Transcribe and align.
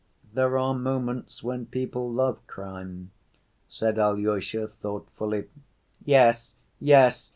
"There 0.33 0.57
are 0.57 0.73
moments 0.73 1.43
when 1.43 1.67
people 1.67 2.11
love 2.11 2.39
crime," 2.47 3.11
said 3.69 3.99
Alyosha 3.99 4.67
thoughtfully. 4.69 5.49
"Yes, 6.03 6.55
yes! 6.79 7.29